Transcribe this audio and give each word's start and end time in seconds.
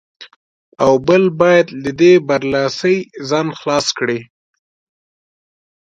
او 0.83 0.93
بل 1.07 1.23
باید 1.41 1.67
له 1.83 1.91
دې 1.99 2.13
برلاسۍ 2.27 2.95
ځان 3.29 3.47
خلاص 3.59 3.87
کړي. 3.97 4.19